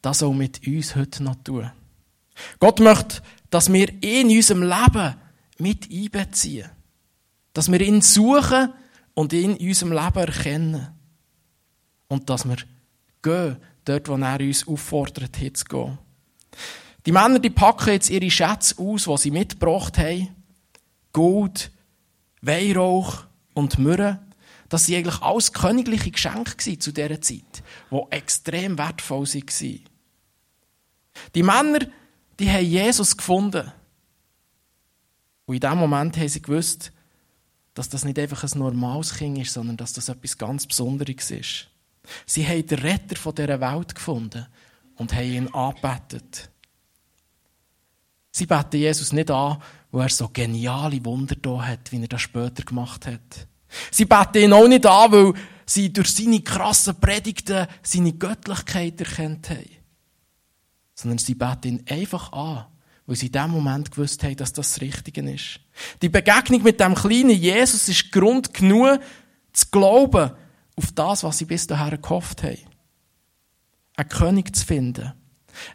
das 0.02 0.22
auch 0.22 0.32
mit 0.32 0.64
uns 0.64 0.94
heute 0.94 1.24
noch 1.24 1.34
tun. 1.42 1.72
Gott 2.60 2.78
möchte, 2.78 3.22
dass 3.50 3.72
wir 3.72 3.88
ihn 4.04 4.30
in 4.30 4.36
unserem 4.36 4.62
Leben 4.62 5.16
mit 5.58 5.90
einbeziehen. 5.90 6.70
Dass 7.54 7.72
wir 7.72 7.80
ihn 7.80 8.02
suchen 8.02 8.72
und 9.14 9.32
ihn 9.32 9.56
in 9.56 9.68
unserem 9.68 9.90
Leben 9.90 10.28
erkennen. 10.28 10.88
Und 12.06 12.30
dass 12.30 12.48
wir 12.48 12.58
gehen 13.20 13.56
dort, 13.84 14.08
wo 14.08 14.16
er 14.16 14.40
uns 14.40 14.66
auffordert, 14.66 15.36
hinzugehen. 15.36 15.98
Die 17.06 17.12
Männer, 17.12 17.38
die 17.38 17.50
packen 17.50 17.90
jetzt 17.90 18.10
ihre 18.10 18.30
Schätze 18.30 18.78
aus, 18.78 19.04
die 19.04 19.16
sie 19.18 19.30
mitgebracht 19.30 19.98
haben. 19.98 20.34
Gold, 21.12 21.70
Weihrauch 22.40 23.24
und 23.52 23.78
Myrrhe. 23.78 24.20
Das 24.68 24.88
waren 24.88 24.96
eigentlich 24.96 25.22
alles 25.22 25.52
königliche 25.52 26.10
Geschenke 26.10 26.78
zu 26.78 26.92
dieser 26.92 27.20
Zeit, 27.20 27.62
die 27.90 28.00
extrem 28.10 28.78
wertvoll 28.78 29.26
waren. 29.26 29.80
Die 31.34 31.42
Männer, 31.42 31.80
die 32.40 32.50
haben 32.50 32.64
Jesus 32.64 33.16
gefunden. 33.16 33.70
Und 35.46 35.54
in 35.54 35.60
dem 35.60 35.78
Moment 35.78 36.16
haben 36.16 36.28
sie 36.28 36.42
gewusst, 36.42 36.90
dass 37.74 37.88
das 37.88 38.04
nicht 38.04 38.18
einfach 38.18 38.42
ein 38.42 38.58
normales 38.58 39.14
Kind 39.14 39.38
ist, 39.38 39.52
sondern 39.52 39.76
dass 39.76 39.92
das 39.92 40.08
etwas 40.08 40.38
ganz 40.38 40.66
Besonderes 40.66 41.30
ist. 41.30 41.68
Sie 42.26 42.46
haben 42.46 42.66
den 42.66 42.78
Retter 42.78 43.16
von 43.16 43.34
dieser 43.34 43.60
Welt 43.60 43.94
gefunden 43.94 44.46
und 44.96 45.12
haben 45.12 45.32
ihn 45.32 45.54
angebetet. 45.54 46.50
Sie 48.30 48.46
beten 48.46 48.78
Jesus 48.78 49.12
nicht 49.12 49.30
an, 49.30 49.62
wo 49.92 50.00
er 50.00 50.08
so 50.08 50.28
geniale 50.28 51.04
Wunder 51.04 51.36
da 51.36 51.62
hat, 51.62 51.92
wie 51.92 52.00
er 52.02 52.08
das 52.08 52.22
später 52.22 52.64
gemacht 52.64 53.06
hat. 53.06 53.46
Sie 53.90 54.04
beten 54.04 54.38
ihn 54.38 54.52
auch 54.52 54.66
nicht 54.66 54.86
an, 54.86 55.12
weil 55.12 55.34
sie 55.66 55.92
durch 55.92 56.14
seine 56.14 56.40
krassen 56.40 56.98
Predigten 56.98 57.66
seine 57.82 58.12
Göttlichkeit 58.12 59.00
erkennt 59.00 59.50
haben. 59.50 59.70
Sondern 60.94 61.18
sie 61.18 61.34
beten 61.34 61.68
ihn 61.68 61.84
einfach 61.88 62.32
an, 62.32 62.66
weil 63.06 63.16
sie 63.16 63.26
in 63.26 63.32
dem 63.32 63.50
Moment 63.50 63.90
gewusst 63.90 64.22
haben, 64.22 64.36
dass 64.36 64.52
das 64.52 64.72
das 64.72 64.80
Richtige 64.80 65.20
ist. 65.30 65.60
Die 66.02 66.08
Begegnung 66.08 66.62
mit 66.62 66.80
dem 66.80 66.94
kleinen 66.94 67.30
Jesus 67.30 67.88
ist 67.88 68.10
Grund 68.10 68.52
genug, 68.52 69.00
zu 69.52 69.66
glauben, 69.70 70.32
auf 70.76 70.92
das, 70.92 71.22
was 71.24 71.38
sie 71.38 71.44
bis 71.44 71.66
dahin 71.66 72.00
gehofft 72.00 72.42
haben. 72.42 72.58
Einen 73.96 74.08
König 74.08 74.54
zu 74.56 74.64
finden. 74.64 75.12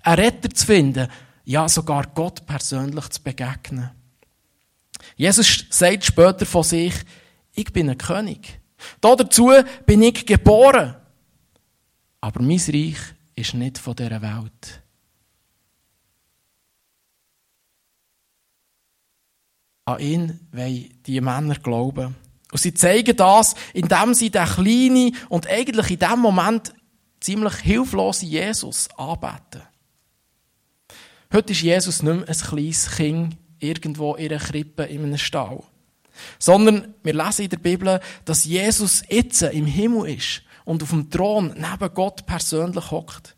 Einen 0.04 0.20
Retter 0.20 0.50
zu 0.50 0.66
finden. 0.66 1.08
Ja, 1.46 1.70
sogar 1.70 2.08
Gott 2.08 2.46
persönlich 2.46 3.10
zu 3.10 3.24
begegnen. 3.24 3.92
Jesus 5.16 5.66
sagt 5.70 6.06
später 6.06 6.46
von 6.46 6.64
sich, 6.64 6.94
ich 7.54 7.72
bin 7.72 7.90
ein 7.90 7.98
König. 7.98 8.60
dazu 9.02 9.52
bin 9.86 10.02
ich 10.02 10.26
geboren. 10.26 10.96
Aber 12.22 12.42
mein 12.42 12.60
Reich 12.60 12.98
ist 13.36 13.54
nicht 13.54 13.78
von 13.78 13.96
dieser 13.96 14.22
Welt. 14.22 14.84
An 19.86 20.00
ihn 20.00 20.48
wollen 20.52 21.02
die 21.06 21.22
Männer 21.22 21.56
glauben. 21.56 22.16
Und 22.52 22.60
sie 22.60 22.74
zeigen 22.74 23.16
das, 23.16 23.56
indem 23.74 24.14
sie 24.14 24.30
den 24.30 24.46
kleinen 24.46 25.16
und 25.30 25.48
eigentlich 25.48 25.92
in 25.92 26.00
dem 26.00 26.20
Moment 26.20 26.74
ziemlich 27.20 27.56
hilflosen 27.56 28.30
Jesus 28.30 28.90
anbeten. 28.98 29.62
Heute 31.32 31.54
ist 31.54 31.62
Jesus 31.62 32.02
nicht 32.02 32.16
mehr 32.16 32.28
ein 32.28 32.36
kleines 32.36 32.90
Kind 32.92 33.38
irgendwo 33.60 34.16
in 34.16 34.32
einer 34.32 34.40
Krippe 34.44 34.84
in 34.84 35.04
einem 35.04 35.18
Stall. 35.18 35.62
Sondern 36.40 36.96
wir 37.04 37.14
lesen 37.14 37.44
in 37.44 37.50
der 37.50 37.58
Bibel, 37.58 38.00
dass 38.26 38.46
Jesus 38.46 39.04
jetzt 39.10 39.42
im 39.44 39.66
Himmel 39.66 40.16
ist 40.16 40.42
und 40.66 40.82
auf 40.82 40.90
dem 40.90 41.10
Thron 41.10 41.54
neben 41.56 41.94
Gott 41.94 42.26
persönlich 42.26 42.92
hockt. 42.92 43.36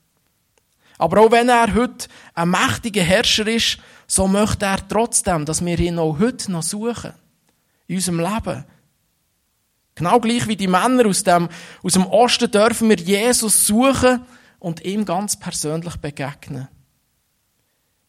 Aber 0.97 1.21
auch 1.21 1.31
wenn 1.31 1.49
er 1.49 1.73
heute 1.73 2.07
ein 2.33 2.49
mächtiger 2.49 3.03
Herrscher 3.03 3.47
ist, 3.47 3.79
so 4.07 4.27
möchte 4.27 4.65
er 4.65 4.87
trotzdem, 4.87 5.45
dass 5.45 5.65
wir 5.65 5.79
ihn 5.79 5.99
auch 5.99 6.19
heute 6.19 6.51
noch 6.51 6.63
suchen. 6.63 7.13
In 7.87 7.95
unserem 7.95 8.19
Leben. 8.19 8.65
Genau 9.95 10.19
gleich 10.19 10.47
wie 10.47 10.55
die 10.55 10.67
Männer 10.67 11.05
aus 11.07 11.23
dem, 11.23 11.49
aus 11.83 11.93
dem 11.93 12.05
Osten 12.05 12.49
dürfen 12.49 12.89
wir 12.89 12.97
Jesus 12.97 13.67
suchen 13.67 14.21
und 14.59 14.83
ihm 14.85 15.05
ganz 15.05 15.37
persönlich 15.37 15.97
begegnen. 15.97 16.67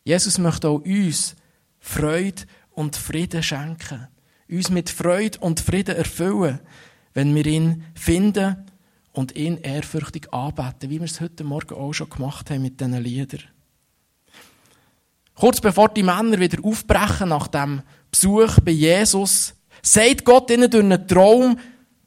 Jesus 0.04 0.38
möchte 0.38 0.68
auch 0.68 0.80
uns 0.80 1.36
Freude 1.80 2.42
und 2.70 2.96
Frieden 2.96 3.42
schenken. 3.42 4.08
Uns 4.48 4.70
mit 4.70 4.90
Freude 4.90 5.38
und 5.40 5.60
Frieden 5.60 5.96
erfüllen. 5.96 6.60
wenn 7.14 7.34
wir 7.34 7.46
ihn 7.46 7.84
finden 7.94 8.56
und 9.12 9.36
ihn 9.36 9.58
ehrfürchtig 9.58 10.32
anbeten, 10.32 10.90
wie 10.90 11.00
wir 11.00 11.04
es 11.04 11.20
heute 11.20 11.44
Morgen 11.44 11.74
auch 11.74 11.92
schon 11.92 12.08
gemacht 12.08 12.50
haben 12.50 12.62
mit 12.62 12.80
diesen 12.80 13.02
Liedern. 13.02 13.42
Kurz 15.34 15.60
bevor 15.60 15.88
die 15.88 16.02
Männer 16.02 16.38
wieder 16.38 16.64
aufbrechen 16.64 17.30
nach 17.30 17.48
dem 17.48 17.82
Besuch 18.10 18.60
bei 18.60 18.72
Jesus, 18.72 19.54
sagt 19.82 20.24
Gott 20.24 20.50
ihnen 20.50 20.70
durch 20.70 20.84
einen 20.84 21.06
Traum, 21.06 21.58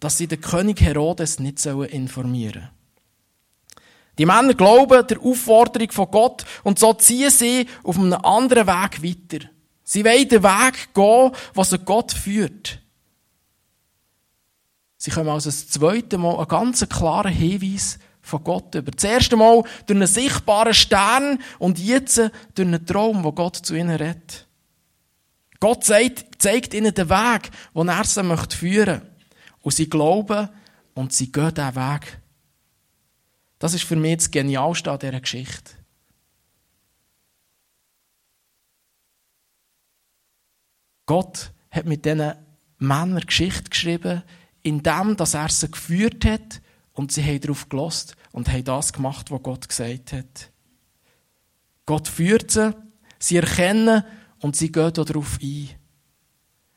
dass 0.06 0.20
sie 0.20 0.28
den 0.28 0.40
König 0.40 0.82
Herodes 0.82 1.40
nicht 1.40 1.66
informieren 1.66 2.54
sollen. 2.54 2.70
Die 4.20 4.26
Männer 4.28 4.54
glauben 4.54 5.08
der 5.08 5.20
Aufforderung 5.20 5.92
von 5.92 6.12
Gott 6.12 6.46
und 6.64 6.78
so 6.78 6.94
ziehen 6.94 7.32
sie 7.32 7.66
auf 7.84 7.98
einem 7.98 8.14
anderen 8.14 8.68
Weg 8.68 9.02
weiter. 9.02 9.48
Sie 9.84 10.06
wollen 10.06 10.30
den 10.30 10.44
Weg 10.44 10.94
gehen, 10.94 11.32
was 11.56 11.76
Gott 11.84 12.12
führt. 12.12 12.78
Sie 14.98 15.10
kommen 15.10 15.30
also 15.30 15.50
das 15.50 15.70
zweite 15.70 16.20
Mal 16.20 16.38
einen 16.38 16.48
ganz 16.50 16.88
klaren 16.88 17.34
Hinweis 17.34 17.98
von 18.22 18.44
Gott 18.44 18.76
über. 18.76 18.92
Das 18.92 19.04
erste 19.04 19.36
Mal 19.36 19.64
durch 19.88 19.98
einen 19.98 20.08
sichtbaren 20.08 20.76
Stern 20.76 21.40
und 21.58 21.80
jetzt 21.80 22.18
durch 22.54 22.68
einen 22.68 22.86
Traum, 22.86 23.24
wo 23.24 23.32
Gott 23.32 23.56
zu 23.56 23.74
ihnen 23.74 23.96
redet. 23.96 24.46
Gott 25.60 25.84
zeigt, 25.84 26.76
ihnen 26.76 26.94
den 26.94 27.10
Weg, 27.10 27.50
den 27.74 27.90
er 27.90 28.04
sie 28.04 28.22
führen 28.24 28.28
möchte. 28.28 29.15
Und 29.66 29.72
sie 29.72 29.90
glauben 29.90 30.48
und 30.94 31.12
sie 31.12 31.32
gehen 31.32 31.52
diesen 31.52 31.76
Weg. 31.76 32.22
Das 33.58 33.74
ist 33.74 33.84
für 33.84 33.96
mich 33.96 34.18
das 34.18 34.30
Genialste 34.30 34.92
an 34.92 35.00
dieser 35.00 35.20
Geschichte. 35.20 35.72
Gott 41.08 41.52
hat 41.72 41.86
mit 41.88 42.06
diesen 42.06 42.34
Männern 42.78 43.26
Geschichte 43.26 43.72
geschrieben, 43.72 44.22
indem 44.62 45.16
er 45.18 45.50
sie 45.50 45.72
geführt 45.72 46.26
hat 46.26 46.62
und 46.94 47.12
sie 47.12 47.24
haben 47.24 47.42
darauf 47.42 47.68
gelost 47.68 48.16
und 48.32 48.48
haben 48.50 48.66
das 48.66 48.94
gemacht, 48.94 49.32
was 49.32 49.42
Gott 49.42 49.68
gesagt 49.68 50.14
hat. 50.14 50.52
Gott 51.88 52.08
führt 52.08 52.52
sie, 52.52 52.76
sie 53.18 53.38
erkennen 53.38 54.04
und 54.42 54.56
sie 54.56 54.72
gehen 54.72 54.94
darauf 54.94 55.40
ein. 55.42 55.70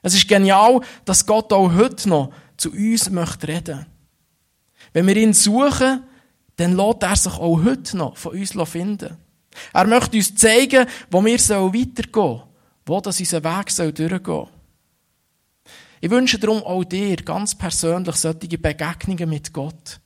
Es 0.01 0.15
ist 0.15 0.27
genial, 0.27 0.81
dass 1.05 1.27
Gott 1.27 1.53
auch 1.53 1.75
heute 1.75 2.09
noch 2.09 2.33
zu 2.59 2.71
uns 2.71 3.09
möchte 3.09 3.49
reden. 3.49 3.87
Wenn 4.93 5.07
wir 5.07 5.17
ihn 5.17 5.33
suchen, 5.33 6.03
dann 6.57 6.77
lässt 6.77 7.03
er 7.03 7.17
sich 7.17 7.33
auch 7.33 7.65
heute 7.65 7.97
noch 7.97 8.17
von 8.17 8.33
uns 8.33 8.53
finden. 8.71 9.17
Er 9.73 9.87
möchte 9.87 10.17
uns 10.17 10.35
zeigen, 10.35 10.87
wo 11.11 11.25
wir 11.25 11.39
weitergehen 11.39 12.13
sollen, 12.13 12.43
wo 12.85 13.01
das 13.01 13.21
unser 13.21 13.43
Weg 13.43 13.75
durchgehen 13.75 14.21
soll. 14.25 14.49
Ich 16.01 16.11
wünsche 16.11 16.39
darum 16.39 16.63
auch 16.63 16.85
dir 16.85 17.17
ganz 17.17 17.55
persönlich 17.55 18.17
solche 18.17 18.59
Begegnungen 18.59 19.29
mit 19.29 19.53
Gott, 19.53 20.01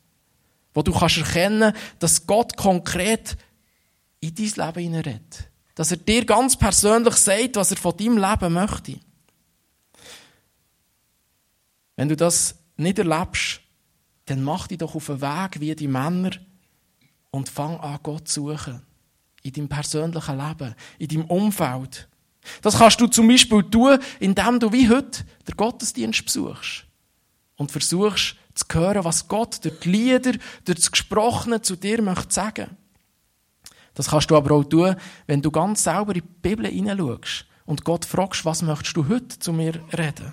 wo 0.72 0.82
du 0.82 0.92
kannst 0.92 1.18
erkennen, 1.18 1.74
dass 1.98 2.26
Gott 2.26 2.56
konkret 2.56 3.36
in 4.20 4.34
dein 4.34 4.66
Leben 4.66 4.82
hineinredet. 4.82 5.48
Dass 5.74 5.90
er 5.90 5.98
dir 5.98 6.24
ganz 6.24 6.56
persönlich 6.56 7.14
sagt, 7.16 7.56
was 7.56 7.70
er 7.72 7.76
von 7.76 7.96
deinem 7.96 8.18
Leben 8.18 8.52
möchte. 8.52 9.00
Wenn 11.96 12.08
du 12.08 12.16
das 12.16 12.56
nicht 12.76 12.98
erlebst, 12.98 13.60
dann 14.26 14.42
mach 14.42 14.68
dich 14.68 14.78
doch 14.78 14.94
auf 14.94 15.06
den 15.06 15.20
Weg 15.20 15.60
wie 15.60 15.74
die 15.74 15.88
Männer 15.88 16.30
und 17.30 17.48
fang 17.48 17.78
an, 17.80 17.98
Gott 18.02 18.28
zu 18.28 18.48
suchen. 18.48 18.82
In 19.42 19.52
deinem 19.52 19.68
persönlichen 19.68 20.38
Leben, 20.38 20.74
in 20.98 21.08
deinem 21.08 21.24
Umfeld. 21.24 22.08
Das 22.60 22.78
kannst 22.78 23.00
du 23.00 23.06
zum 23.06 23.28
Beispiel 23.28 23.62
tun, 23.64 23.98
indem 24.20 24.60
du 24.60 24.72
wie 24.72 24.88
heute 24.88 25.24
den 25.48 25.56
Gottesdienst 25.56 26.24
besuchst 26.24 26.84
und 27.56 27.72
versuchst 27.72 28.36
zu 28.54 28.64
hören, 28.72 29.04
was 29.04 29.28
Gott 29.28 29.64
durch 29.64 29.80
die 29.80 29.90
Lieder, 29.90 30.32
durch 30.64 30.78
das 30.78 30.90
Gesprochene 30.90 31.62
zu 31.62 31.76
dir 31.76 32.02
möchte 32.02 32.32
sagen. 32.32 32.76
Das 33.94 34.08
kannst 34.08 34.30
du 34.30 34.36
aber 34.36 34.54
auch 34.54 34.64
tun, 34.64 34.96
wenn 35.26 35.42
du 35.42 35.50
ganz 35.50 35.84
selber 35.84 36.14
in 36.14 36.22
die 36.22 36.28
Bibel 36.40 36.66
hineinschaust 36.66 37.46
und 37.66 37.84
Gott 37.84 38.04
fragst, 38.04 38.44
was 38.44 38.62
möchtest 38.62 38.96
du 38.96 39.08
heute 39.08 39.38
zu 39.38 39.52
mir 39.52 39.74
reden? 39.96 40.32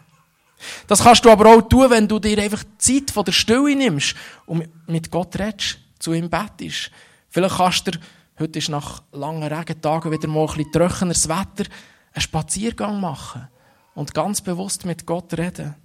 Das 0.87 1.03
kannst 1.03 1.23
du 1.25 1.29
aber 1.29 1.53
auch 1.53 1.61
tun, 1.61 1.89
wenn 1.89 2.07
du 2.07 2.19
dir 2.19 2.37
einfach 2.39 2.63
Zeit 2.77 3.11
von 3.11 3.25
der 3.25 3.31
Stille 3.31 3.75
nimmst 3.75 4.15
und 4.45 4.67
mit 4.87 5.09
Gott 5.11 5.37
redest, 5.37 5.79
zu 5.99 6.13
ihm 6.13 6.29
bettest. 6.29 6.91
Vielleicht 7.29 7.57
kannst 7.57 7.87
du, 7.87 7.91
heute 8.39 8.59
ist 8.59 8.69
nach 8.69 9.03
langen 9.11 9.43
Regentagen 9.43 10.11
wieder 10.11 10.27
mal 10.27 10.47
ein 10.47 10.55
bisschen 10.55 10.71
trockeneres 10.71 11.29
Wetter, 11.29 11.69
einen 12.13 12.21
Spaziergang 12.21 12.99
machen 12.99 13.47
und 13.95 14.13
ganz 14.13 14.41
bewusst 14.41 14.85
mit 14.85 15.05
Gott 15.05 15.37
reden. 15.37 15.75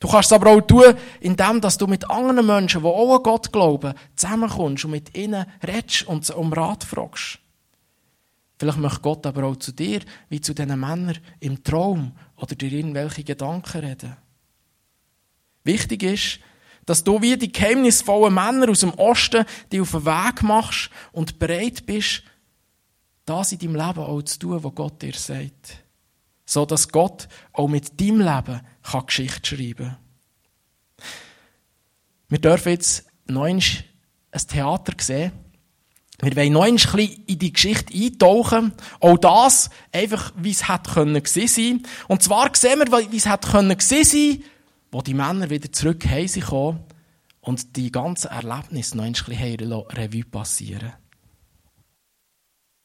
Du 0.00 0.08
kannst 0.08 0.32
es 0.32 0.32
aber 0.32 0.50
auch 0.50 0.60
tun, 0.62 0.94
indem 1.20 1.60
du 1.60 1.86
mit 1.86 2.10
anderen 2.10 2.44
Menschen, 2.44 2.82
die 2.82 2.88
auch 2.88 3.16
an 3.16 3.22
Gott 3.22 3.52
glauben, 3.52 3.94
zusammenkommst 4.16 4.84
und 4.84 4.90
mit 4.90 5.16
ihnen 5.16 5.46
redest 5.64 6.08
und 6.08 6.28
um 6.30 6.52
Rat 6.52 6.82
fragst. 6.82 7.38
Vielleicht 8.62 8.78
möchte 8.78 9.00
Gott 9.00 9.26
aber 9.26 9.42
auch 9.42 9.56
zu 9.56 9.72
dir, 9.72 10.02
wie 10.28 10.40
zu 10.40 10.54
diesen 10.54 10.78
Männern 10.78 11.18
im 11.40 11.64
Traum 11.64 12.12
oder 12.36 12.54
durch 12.54 12.72
irgendwelche 12.72 13.24
Gedanken 13.24 13.80
reden. 13.80 14.16
Wichtig 15.64 16.04
ist, 16.04 16.38
dass 16.86 17.02
du 17.02 17.20
wie 17.20 17.36
die 17.36 17.50
geheimnisvollen 17.50 18.32
Männer 18.32 18.70
aus 18.70 18.78
dem 18.78 18.94
Osten 18.94 19.46
die 19.72 19.80
auf 19.80 19.90
den 19.90 20.06
Weg 20.06 20.44
machst 20.44 20.90
und 21.10 21.40
bereit 21.40 21.86
bist, 21.86 22.22
das 23.24 23.50
in 23.50 23.58
deinem 23.58 23.74
Leben 23.74 23.98
auch 23.98 24.22
zu 24.22 24.38
tun, 24.38 24.62
was 24.62 24.74
Gott 24.76 25.02
dir 25.02 25.14
sagt. 25.14 25.82
So 26.46 26.64
dass 26.64 26.88
Gott 26.88 27.26
auch 27.52 27.66
mit 27.66 28.00
deinem 28.00 28.20
Leben 28.20 28.60
kann 28.84 29.06
Geschichte 29.06 29.56
schreiben 29.56 29.86
kann. 29.88 29.96
Wir 32.28 32.38
dürfen 32.38 32.68
jetzt 32.68 33.06
noch 33.26 33.46
ein 33.46 33.60
Theater 34.30 34.92
sehen, 35.00 35.32
wir 36.22 36.36
wollen 36.36 36.52
noch 36.52 36.62
ein 36.62 36.76
bisschen 36.76 37.24
in 37.26 37.38
die 37.38 37.52
Geschichte 37.52 37.92
eintauchen. 37.92 38.72
Auch 39.00 39.18
das, 39.18 39.70
einfach, 39.90 40.32
wie 40.36 40.52
es 40.52 40.68
hätte 40.68 40.92
können 40.92 41.20
sein. 41.24 41.82
Und 42.06 42.22
zwar 42.22 42.54
sehen 42.54 42.78
wir, 42.78 43.10
wie 43.10 43.16
es 43.16 43.28
hätte 43.28 43.50
können 43.50 43.76
sein, 43.80 44.44
wo 44.92 45.02
die 45.02 45.14
Männer 45.14 45.50
wieder 45.50 45.72
zurück 45.72 46.06
heim 46.06 46.28
kommen 46.46 46.80
und 47.40 47.76
die 47.76 47.90
ganzen 47.90 48.30
Erlebnisse 48.30 48.96
noch 48.96 49.04
ein 49.04 49.12
bisschen 49.12 49.72
Revue 49.72 50.24
passieren. 50.24 50.92